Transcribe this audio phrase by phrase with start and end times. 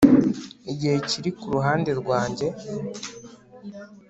[0.71, 2.47] igihe kiri kuruhande rwanjye